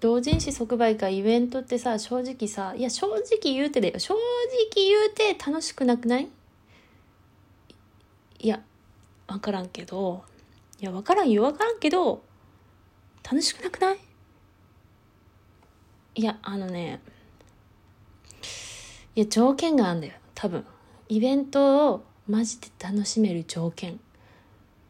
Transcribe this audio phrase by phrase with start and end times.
[0.00, 3.98] 同人誌即売会イベントってさ正直さいや正直言うてだよ。
[3.98, 4.20] 正直
[4.74, 6.28] 言うて楽しくなくない？
[8.38, 8.62] いや
[9.28, 10.24] 分からんけど。
[10.80, 11.42] いや分からんよ。
[11.42, 12.22] 分からんけど
[13.22, 13.98] 楽しくなくない？
[16.14, 17.00] いやあのね
[19.14, 20.14] いや条件があんだよ。
[20.34, 20.64] 多分。
[21.08, 24.00] イベントをマジで楽しめる条件。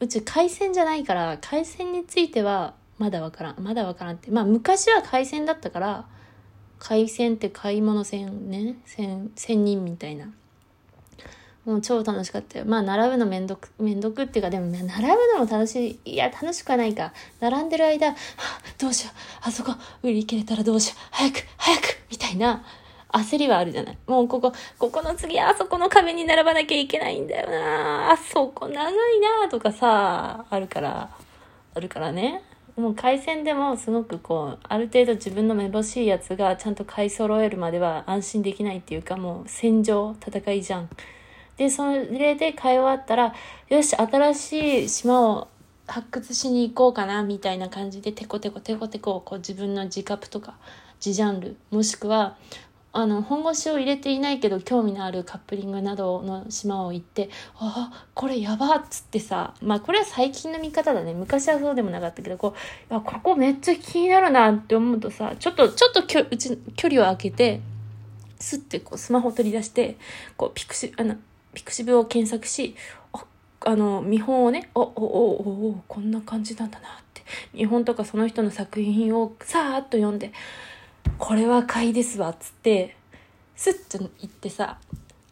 [0.00, 6.06] うち海鮮じゃないから海鮮についてはまだわからんまだわからんってまあ昔は海鮮だったから
[6.78, 10.32] 海鮮って買い物船ね船船人みたいな。
[11.64, 12.64] もう超楽しかったよ。
[12.64, 14.88] まあ並ぶのめんどくめんどくっていうかでも並ぶ
[15.36, 17.12] のも楽しいいや楽しくはないか。
[17.40, 18.14] 並んでる間、
[18.78, 19.18] どうしよう。
[19.48, 21.08] あそこ売り切れたらどうしよう。
[21.10, 22.64] 早く早くみたいな。
[23.08, 23.98] 焦りはあるじゃない。
[24.06, 28.12] もうここ、ここの次あそこの壁に並ばなきゃいけないんだよな。
[28.12, 28.94] あそこ長い
[29.42, 31.10] なとかさ、あるから、
[31.74, 32.42] あるからね。
[32.76, 40.90] もう回線でもすごくこう、ある程度自分のめぼしいやつがちゃんと買い揃えるまでは安心できないっていうかもう戦場、戦いじゃん。
[41.56, 43.34] で、それで買い終わったら、
[43.70, 44.52] よし、新し
[44.84, 45.48] い島を
[45.86, 50.58] 発掘しに行こうかな、みたいな感じで、テコテコテコテコ、こう自分の自覚とか、
[51.04, 52.36] 自ジャンル、もしくは、
[52.96, 61.12] あの本腰を入れていないけど興味のあるカップリングなどの島を行ってああこれやばっつってさまあこれは最近の見方だね。
[61.12, 62.54] 昔はそうでもなかったけどこ
[62.90, 67.60] ういやここめっちゃ気になるなって思うとさちょっとちょっときょうち距離を空けて
[68.40, 69.98] スッてこうスマホを取り出して
[70.38, 71.16] こうピクシあの
[71.52, 72.74] ピクシブを検索し
[73.60, 77.22] あの見本をねおおおおこんな感じなんだなって。
[77.52, 80.32] 見本とかその人の作品をさーっと読んで
[81.18, 82.96] これは買いですわっつって
[83.54, 84.78] スッと言ってさ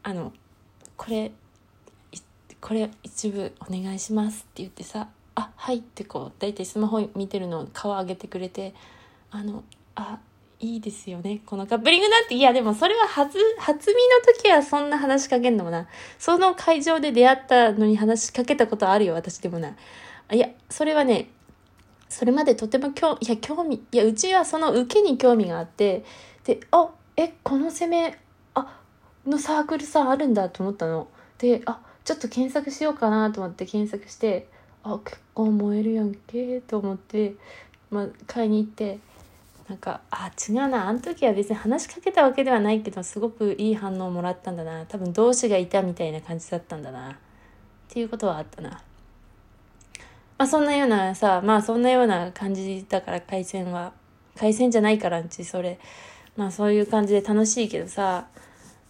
[0.03, 0.33] あの
[0.97, 1.33] これ
[2.61, 8.75] これ一部お願いしますって言ってさあはいってこう大体スマホ見てるのを顔上げてくれて
[9.31, 9.65] あの
[9.95, 10.19] あ
[10.61, 12.35] いいですよねこのカップリングなんて。
[12.35, 15.87] いやでもそれは初初見の時はそんな話しかけんのもな。
[16.19, 19.77] その会場で出会ったのに話しかけたことあるよ私でもな。
[20.33, 21.29] いやそれはね
[22.15, 26.05] それまでとても興いや興味いやうちはその受けに興味があって
[26.45, 28.17] であえこの攻め
[28.55, 28.81] あ
[29.27, 31.09] のサークルさあるんだと思ったの。
[31.39, 34.47] であちょっと検索しようかなと思って検索して
[34.85, 37.35] あ結構燃えるやんけと思って、
[37.91, 39.01] まあ、買いに行って
[39.69, 40.87] なんかあ違うな。
[40.87, 44.87] あの時は別に話しかけたわけではないけどすごくいい反応をもらったんだな。
[44.87, 47.11] 多分同志がいたみたいな感じだったんだな。
[47.11, 47.15] っ
[47.89, 48.81] ていうことはあったな。
[50.45, 53.95] まあそんなようなさ、まあそんなような感じだから回線は。
[54.37, 55.79] 回線じゃないからんち、それ。
[56.37, 58.27] まあそういう感じで楽しいけどさ、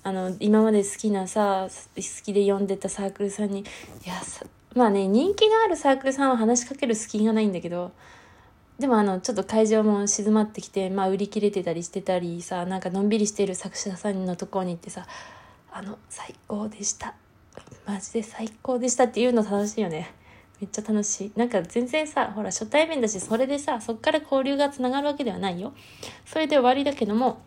[0.03, 3.65] あの、今まで好きなさ、好きで読んでたサークルさんに、い
[4.05, 4.15] や、
[4.75, 7.93] まあね、人気があるサークルさんは話しかける隙がないんだけど、
[8.81, 15.07] でもあの、ちょっと会場も静まってきて、まあ売り切れてたりしてたりさ、なんかのんびりしてる作者さんのとこに行ってさ、
[15.71, 17.15] あの、最高でした。
[17.87, 20.24] マジで最高でしたっていうの楽しいよね。
[20.61, 21.33] めっちゃ楽しい。
[21.37, 25.73] なんか全然さ、ほら初対面だし、それでさ、そっから交流がつながるわけではないよ。
[26.25, 27.43] それで終わりだけども、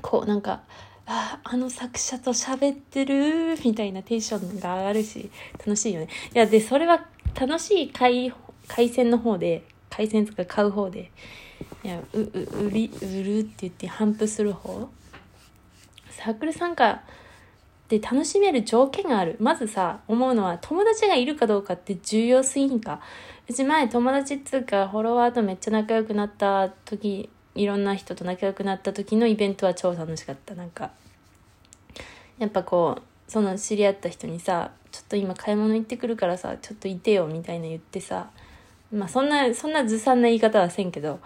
[0.00, 0.62] こうなんか、
[1.06, 6.08] ああ、の作者と喋ってるみたいなテンションが上がるし、楽しいよね。
[6.34, 7.04] いや、で、それは
[7.38, 8.32] 楽しい回、
[8.68, 11.10] 回線の方で、回線とか買う方で、
[11.82, 14.88] いや、う、う、売り、売るって言って反布する方？
[16.10, 17.02] サークル参加
[17.90, 19.36] で楽しめる条件がある。
[19.40, 23.00] まずさ、思うのは友達がいるかどうかって重要すぎんか。
[23.48, 30.54] うち前友達っつうかフォロワーとめっちゃ仲良くなった時、いろんな人と仲良くなった時のイベントは超楽しかった。
[30.54, 30.92] なんか、
[32.38, 38.30] やっぱこう、その知り合った人にさ、ちょっと今買い物行ってくるからさ、ちょっといてよみたいな言ってさ、
[38.92, 41.18] まあそんな、そんなずさんな言い方はせんけど、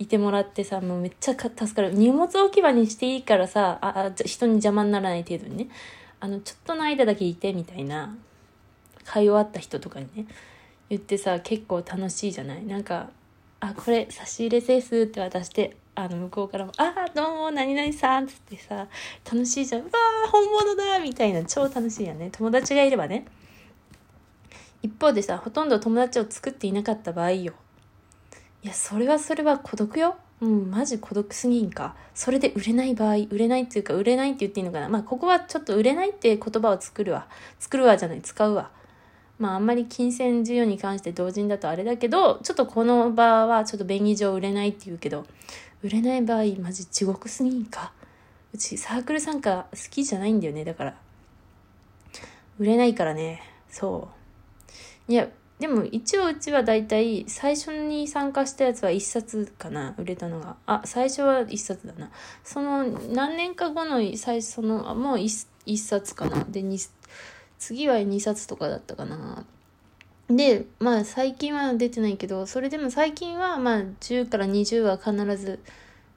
[0.00, 1.92] いてもらってさ、もうめっちゃ助かる。
[1.92, 5.68] 荷物置き場にしていいからさ、あ、あ人に邪魔にならない程度にね。
[6.20, 8.16] あの、ちょっとの間だけいて、みたいな、
[9.04, 10.26] 買い終わった人とかにね、
[10.90, 12.64] 言ってさ、結構楽しいじゃない？
[12.64, 13.10] なんか、
[13.60, 18.88] あ、これ差し入れですって渡して、あの、向こうからも、ああ、どうも、何々さんっつってさ、
[19.24, 19.82] 楽しいじゃん。
[19.82, 22.30] うわー、本物だみたいな、超楽しいよね。
[22.32, 23.26] 友達がいればね。
[24.82, 27.54] 一方でさ、ほとんど友達を作っていなかった場合よ。
[28.62, 30.16] いや、それはそれは孤独よ。
[30.40, 31.96] うん、マジ孤独すぎんか？
[32.14, 34.88] それで売れない場合、売れないっていうか、売れないって言っていいのかな？
[34.88, 37.26] まあ、ここはちょっと売れないって言葉を作るわ。
[37.58, 38.70] 作るわじゃない、使うわ。
[39.38, 45.26] まあ、あんまり金銭需要に関して同人だとあれだけど、ちょっとこの場はちょっと便宜上売れないって言うけど、
[45.82, 47.92] 売れない場合、マジ地獄すぎんか？
[48.52, 50.94] うちサークル参加好きじゃないんだよね、だから。
[52.58, 54.08] 売れないからね、そ
[55.08, 55.12] う。
[55.12, 60.56] いや、でも一応うちは大体最初に参加したやつは1冊かな売れたのが。
[60.66, 62.10] あ最初は1冊だな。
[62.44, 66.44] その何年か後の最初のもう 1, 1冊かな。
[66.48, 66.62] で
[67.58, 69.44] 次は2冊とかだったかな。
[70.28, 75.58] でまあ最近は出てないけどそれでも最近はまあ10から20は必ず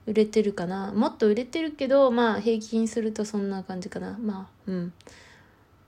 [0.05, 0.91] 売れてるかな。
[0.93, 4.19] もっと売れてるけどまあ平均するとそんな感じかな。
[4.21, 4.93] まあうん。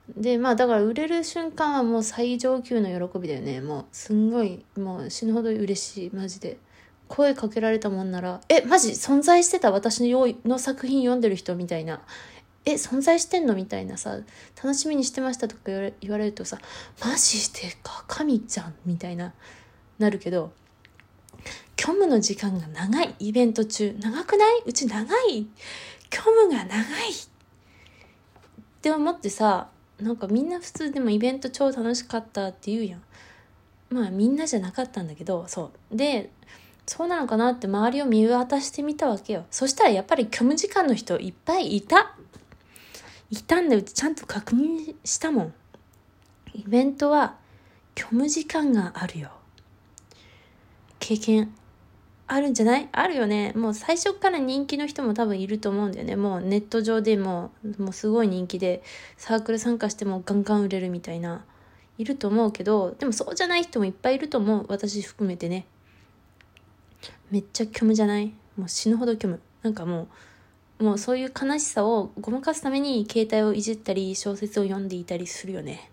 [0.10, 3.62] でまあだから売れる瞬間はもう最上級の喜びだよね。
[3.62, 6.10] もうすんごいもう死ぬほど嬉しい。
[6.14, 6.58] マジで。
[7.10, 12.02] 声かけられたもんなら「えマジ存在してた私のの作品読んでる人」みたいな
[12.66, 14.18] 「え存在してんの?」みたいなさ
[14.56, 16.58] 「楽しみにしてました」とか言われるとさ
[17.06, 19.34] 「マジでか神ちゃん」みたいな
[20.00, 20.54] なるけど
[21.80, 23.96] 虚無の時間が長いイベント中。
[24.00, 24.64] 長くない？
[24.66, 25.46] うち長い？
[26.12, 27.12] 虚無が長い。
[27.12, 27.16] っ
[28.82, 29.70] て思ってさ
[30.00, 33.02] なんかみんな普通でもイベント超楽しかったって言うやん。
[33.90, 35.96] まあみんなじゃなかったんだけどそう。
[35.96, 36.30] で
[36.86, 39.46] そうなのかなって周りを見渡してみたわけよ。
[39.52, 42.16] そしたらやっぱり虚無時間の人いっぱいいた。
[43.30, 45.54] いたんだよちゃんと確認したもん。
[46.54, 47.36] イベントは
[47.98, 49.32] 虚無時間があるよ。
[51.00, 51.54] 経験。
[52.34, 52.90] あるんじゃない？
[52.92, 53.54] あるよね。
[53.56, 56.16] もう最初から人気の人も多分いると思うんだよね。
[56.16, 58.82] もうネット上でももうすごい人気で
[59.18, 61.46] サークル参加してもガンガン売れるみたいな。
[62.00, 64.66] いると思うけど、でもそうじゃない人もいっぱいいると思う。
[64.68, 65.68] 私含めてね。
[67.30, 68.34] めっちゃ虚無じゃない？
[68.58, 69.40] もう死ぬほど虚無。
[69.62, 70.08] なんかも
[70.80, 75.92] う、もうそういう悲しさをごまかすために携帯をいじったり小説を読んでいたりするよね。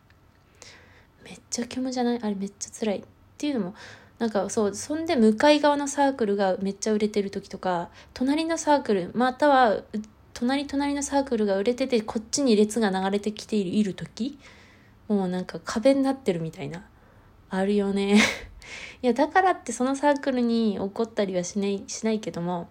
[1.22, 2.18] めっちゃ虚無じゃない？
[2.22, 2.98] あれめっちゃ辛い。
[3.00, 3.02] っ
[3.36, 3.74] ていうのも、
[4.20, 9.80] なんかそうそんで向かい側のサークルがめっちゃ売れてる時とか隣のサークルまたは
[10.34, 14.38] 隣隣のサークルが売れててこっちに列が流れてきている時
[15.08, 16.84] もうなんか壁になってるみたいな
[17.48, 18.20] あるよね。
[19.02, 22.68] いやだからってそのサークルに怒ったりはしないしないけども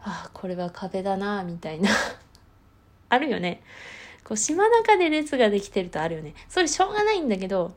[0.00, 1.90] ああこれは壁だなみたいな。
[3.10, 3.62] あるよね。
[4.24, 6.32] こう島中で列ができてるとあるよね。
[6.48, 7.74] それしょうがないんだけど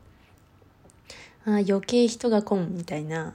[1.44, 3.34] あ余計人が来んみたいな。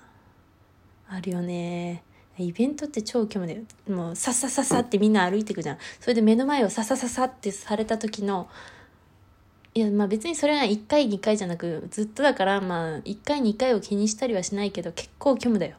[1.09, 2.03] あるよね。
[2.37, 5.77] イベントって超虚無だよもうさっさささってみんな歩いていくじゃん。
[5.99, 8.47] それで目の前をささささってされた時の
[9.73, 15.77] いやまあ別にそれが1回2回じゃなくずっとだからまあ1回2回を気にしたりはしないけど結構虚無だよ。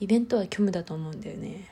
[0.00, 1.70] イベントは虚無だと思うんだよね。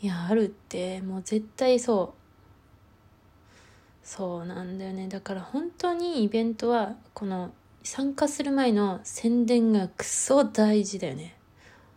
[0.00, 1.00] いやあるって。
[1.02, 4.06] もう絶対そう。
[4.06, 5.06] そうなんだよね。
[5.06, 7.52] だから本当にイベントはこの
[7.90, 11.38] 参加する前の宣伝がクソ大事だよね。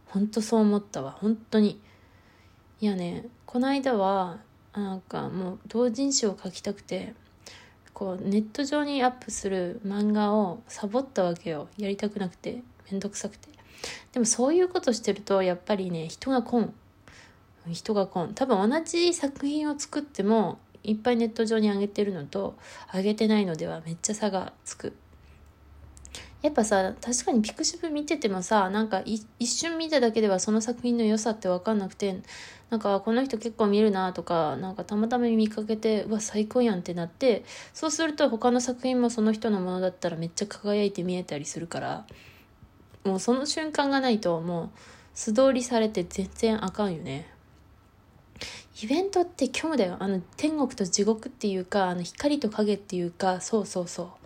[0.06, 1.12] ほんとそう思ったわ。
[1.12, 1.82] 本当に。
[2.80, 4.40] いやね、この間は、
[4.74, 7.14] なんかもう同人誌を書きたくて、
[7.94, 11.68] こうネット上にアップする漫画をサボったわけよ。
[11.78, 13.50] やりたくなくて、めんどくさくて。
[14.14, 16.74] でもそういうことしてると、やっぱりね、人が来ん。
[17.70, 18.34] 人が来ん。
[18.34, 22.56] 多分同じ作品を作っても、いっぱいネット上に上げてるのと、
[22.94, 24.94] 上げてないのではめっちゃ差がつく。
[26.42, 32.20] やっぱさ確かにピクシブ見ててもさなんか一瞬見ただけではその作品の良さって分かんなくて
[32.72, 37.44] なんかこの人結構見るなとかなんかたまたま見かけてうわ最高やんってなって
[37.74, 42.06] そうすると他の作品もその人のものだったらめっちゃ輝いて見えたりするから
[43.04, 44.70] もうその瞬間がないともう
[45.14, 47.28] 素通りされて全然あかんよね。
[48.81, 49.98] イベントって虚無だよ。
[50.00, 54.20] あの天国と地獄っていうかあの光と影っていうかそうそうそう。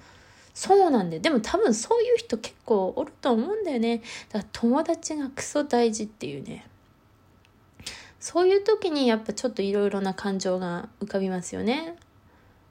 [0.55, 1.21] そうなんだよ。
[1.21, 4.01] でも多分そういう人結構おると思うんだよね。
[4.29, 6.65] だから友達がクソ大事っていうね。
[8.21, 11.97] そういう時にやっぱちょっといろいろな感情が浮かびますよね。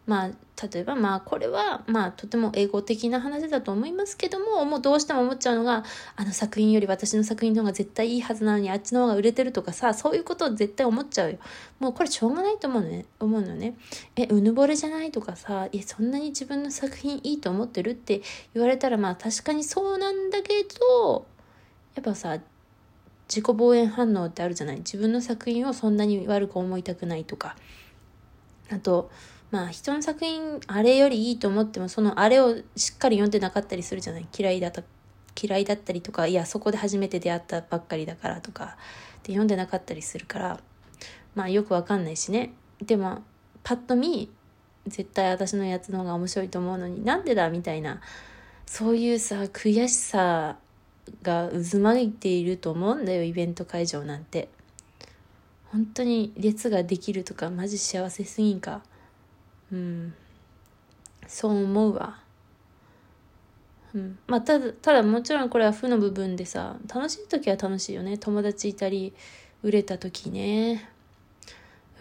[0.06, 0.30] まあ
[0.70, 5.82] 例えばまあこれはまあとても英語的な話だと思いますけどももうどうしても思っちゃうのが
[6.14, 11.38] あの作品より私の作品の方が絶対いいはずなのにあっちの方が売れてるとかさそういうことを絶対思っちゃうよ。
[11.80, 13.76] もうこれしょうがないと思うのね思うのね。
[14.16, 18.20] えうぬぼれじゃないとかさえそんなに自分の作品いいと思ってるって
[18.52, 20.64] 言われたらまあ確かにそうなんだけ
[20.98, 21.26] ど
[21.94, 22.38] やっぱさ
[23.26, 24.76] 自己防衛反応ってあるじゃない？
[24.78, 27.56] 自分の作品をそんなに悪く思いたくないとか。
[28.70, 29.10] あと
[29.54, 34.26] まあ人の作品あれよりいいと思ってもそのあれをしっかり読んでなかったりするじゃない？
[34.36, 34.82] 嫌いだった
[35.40, 38.76] 嫌いだったりとかいやそこで初めて出会ったばっかりだからとか
[39.22, 40.60] で読んでなかったりするから
[41.36, 42.52] まあよくわかんないしね。
[42.84, 43.22] でも
[43.62, 44.28] パッと見
[44.88, 48.00] 絶対私のやつの方が面白いと思うのになんでだみたいな
[48.66, 50.56] そういうさ悔しさ
[51.22, 54.48] が渦巻いていると思うんだよイベント会場なんて。
[55.70, 58.82] 本当に列ができるとかマジ幸せすぎんか？
[59.74, 60.14] うん。
[61.26, 62.20] そう思うわ。
[63.92, 68.18] うん、まあただただもちろんこれは負の部分でさ楽しい時は楽しいよね。
[68.18, 69.12] 友達いたり
[69.62, 70.88] 売れた時ね。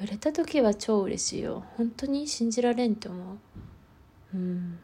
[0.01, 1.63] 売れた時は超嬉しいよ。
[1.77, 3.37] 本当に信じられんって思う。
[4.35, 4.79] うん。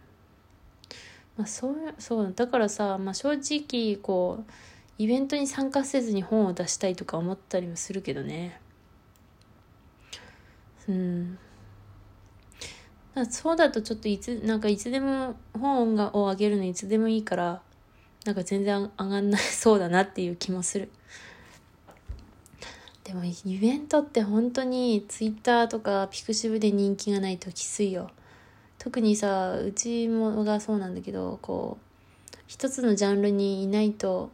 [1.37, 4.51] まあそうそうだからさ、まあ、正直こう
[4.97, 8.59] イベントに参加せずに本を出したいとか思ったりもするけどね。
[10.87, 11.39] うん。
[13.25, 17.61] そうだとちょっといつなんかいつでも本がをあげるのいつでもいいから
[18.25, 20.89] なんか全然上がんないそうだなっていう気もする。
[23.03, 28.11] でもイベントって本当にツイッターとかピクシブで人気がないときついよ。
[28.77, 34.31] 特にさうちもがそうなんだけどこう一つのジャンルにいないと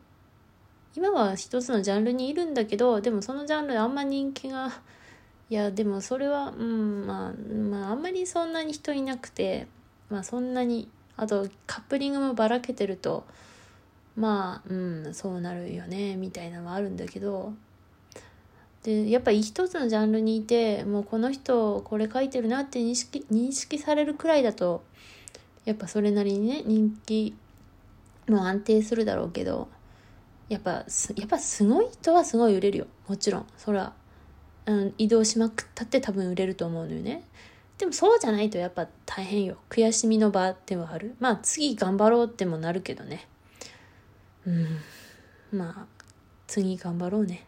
[0.96, 4.72] 今は一つのジャンルにいるんだけどでもそのジャンルあんま人気が
[5.50, 9.68] いやでもそれはうんまあまああんまりそんなに人いなくて
[10.10, 13.26] まあそんなにあとカップリングもばらけてると
[14.16, 17.54] まあうんそうなるよねみたいなのはあるんだけど
[18.84, 24.84] でやっぱり一つのジャンルにいてもうこの人これ書いてるなって認識認識されるくらいだと
[25.66, 27.36] やっぱそれなりにね人気
[28.28, 29.68] も安定するだろうけど
[30.50, 33.94] やっぱやっぱすごい人はすごい売れるよもちろんそら
[34.66, 37.24] うん、移動しまくったって多分売れると思うのよね。
[37.78, 39.58] でもそうじゃないとやっぱ大変よ。
[39.70, 41.16] 悔しみの場ではある。
[41.20, 43.28] まあ次頑張ろうってもなるけどね。
[44.48, 44.80] うん。
[45.52, 46.04] まあ
[46.48, 47.46] 次頑張ろうね。